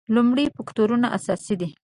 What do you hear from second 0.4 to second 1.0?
فکټور